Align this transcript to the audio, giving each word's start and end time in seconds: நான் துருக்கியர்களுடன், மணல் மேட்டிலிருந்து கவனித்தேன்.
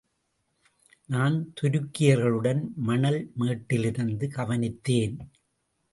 நான் 1.09 1.53
துருக்கியர்களுடன், 1.61 2.61
மணல் 2.75 3.31
மேட்டிலிருந்து 3.35 4.27
கவனித்தேன். 4.35 5.17